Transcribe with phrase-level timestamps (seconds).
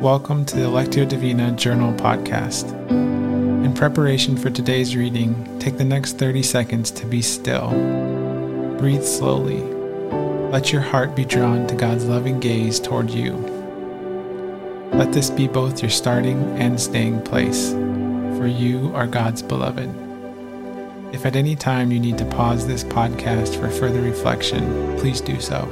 [0.00, 2.70] Welcome to the Lectio Divina Journal Podcast.
[2.90, 7.68] In preparation for today's reading, take the next 30 seconds to be still.
[8.78, 9.60] Breathe slowly.
[10.50, 13.34] Let your heart be drawn to God's loving gaze toward you.
[14.94, 17.72] Let this be both your starting and staying place,
[18.38, 19.94] for you are God's beloved.
[21.12, 25.38] If at any time you need to pause this podcast for further reflection, please do
[25.42, 25.68] so.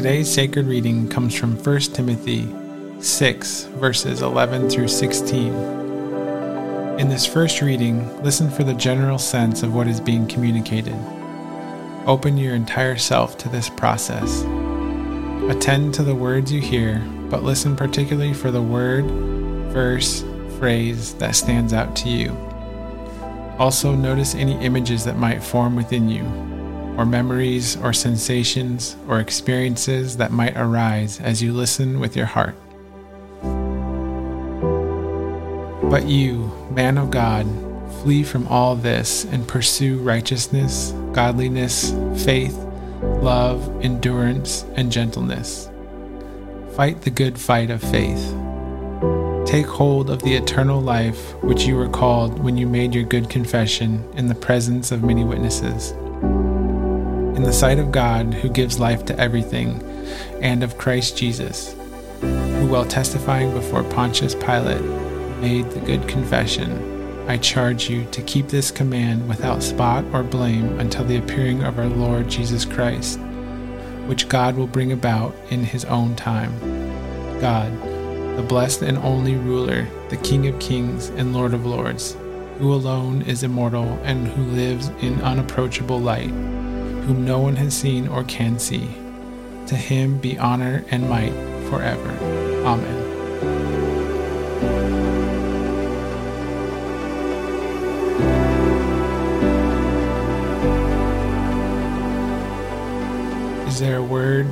[0.00, 2.48] Today's sacred reading comes from 1 Timothy
[3.02, 5.52] 6, verses 11 through 16.
[6.98, 10.96] In this first reading, listen for the general sense of what is being communicated.
[12.06, 14.40] Open your entire self to this process.
[15.50, 19.04] Attend to the words you hear, but listen particularly for the word,
[19.70, 20.24] verse,
[20.58, 22.30] phrase that stands out to you.
[23.58, 26.24] Also, notice any images that might form within you
[26.96, 32.54] or memories or sensations or experiences that might arise as you listen with your heart.
[35.90, 37.46] But you, man of God,
[38.02, 41.90] flee from all this and pursue righteousness, godliness,
[42.24, 42.56] faith,
[43.00, 45.68] love, endurance, and gentleness.
[46.76, 48.34] Fight the good fight of faith.
[49.46, 53.28] Take hold of the eternal life which you were called when you made your good
[53.28, 55.92] confession in the presence of many witnesses
[57.40, 59.82] in the sight of God who gives life to everything,
[60.42, 61.72] and of Christ Jesus,
[62.20, 64.82] who, while testifying before Pontius Pilate,
[65.40, 70.78] made the good confession I charge you to keep this command without spot or blame
[70.80, 73.18] until the appearing of our Lord Jesus Christ,
[74.04, 76.52] which God will bring about in his own time.
[77.40, 77.72] God,
[78.36, 82.18] the blessed and only ruler, the King of kings and Lord of lords,
[82.58, 86.34] who alone is immortal and who lives in unapproachable light
[87.02, 88.88] whom no one has seen or can see.
[89.66, 91.32] To him be honor and might
[91.68, 92.10] forever.
[92.64, 93.06] Amen.
[103.68, 104.46] Is there a word,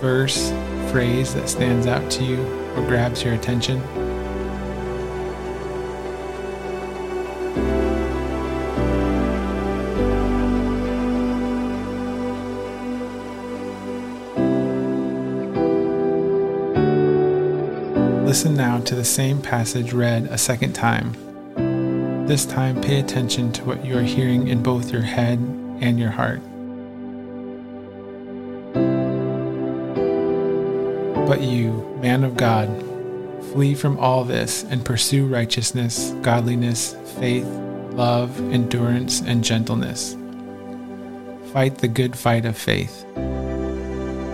[0.00, 0.50] verse,
[0.90, 2.42] phrase that stands out to you
[2.76, 3.80] or grabs your attention?
[18.34, 21.12] Listen now to the same passage read a second time.
[22.26, 25.38] This time, pay attention to what you are hearing in both your head
[25.80, 26.40] and your heart.
[31.28, 32.68] But you, man of God,
[33.52, 37.46] flee from all this and pursue righteousness, godliness, faith,
[37.92, 40.16] love, endurance, and gentleness.
[41.52, 43.04] Fight the good fight of faith.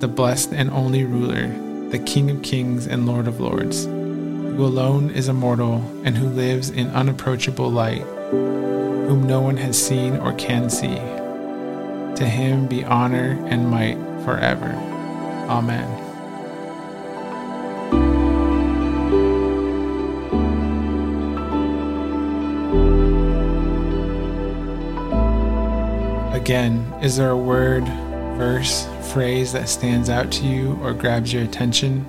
[0.00, 1.48] the blessed and only ruler,
[1.90, 6.70] the King of kings and Lord of lords, who alone is immortal and who lives
[6.70, 8.00] in unapproachable light,
[8.30, 10.96] whom no one has seen or can see.
[12.16, 14.72] To him be honor and might forever.
[15.50, 16.06] Amen.
[26.32, 27.86] Again, is there a word,
[28.40, 32.06] verse, phrase that stands out to you or grabs your attention,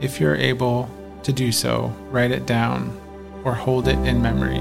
[0.00, 0.88] if you're able
[1.24, 2.96] to do so, write it down
[3.42, 4.60] or hold it in memory.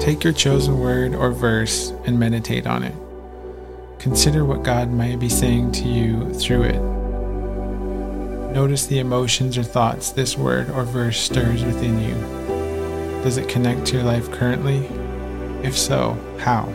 [0.00, 3.07] Take your chosen word or verse and meditate on it.
[3.98, 6.80] Consider what God might be saying to you through it.
[8.52, 12.14] Notice the emotions or thoughts this word or verse stirs within you.
[13.22, 14.86] Does it connect to your life currently?
[15.62, 16.72] If so, how?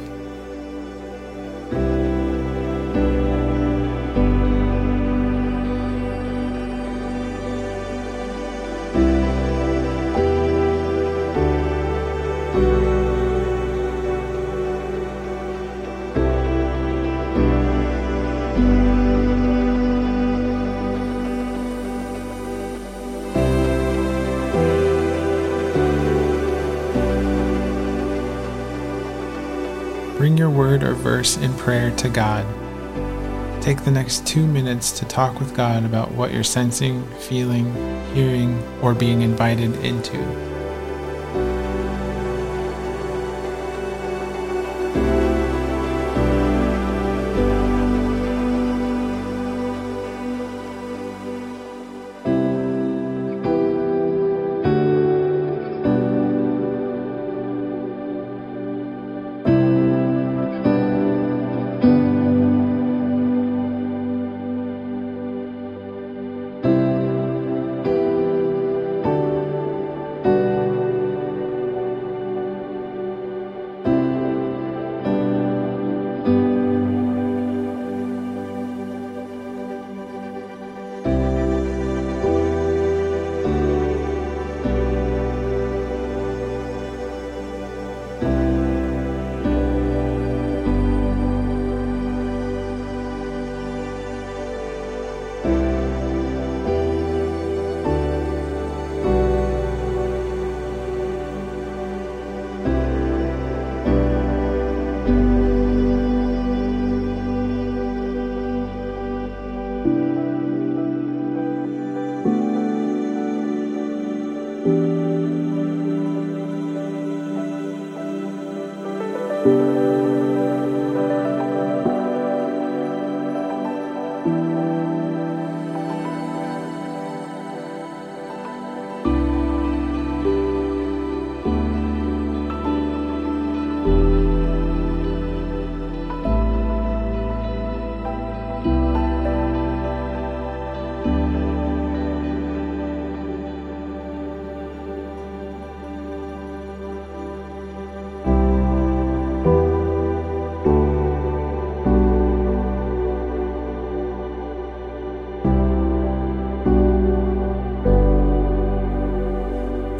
[30.18, 32.46] Bring your word or verse in prayer to God.
[33.64, 37.74] Take the next two minutes to talk with God about what you're sensing, feeling,
[38.14, 40.20] hearing, or being invited into.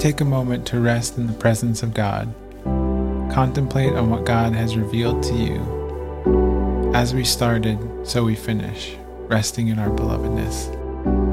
[0.04, 2.28] Take a moment to rest in the presence of God.
[3.32, 6.92] Contemplate on what God has revealed to you.
[6.94, 8.98] As we started, so we finish,
[9.30, 11.33] resting in our belovedness.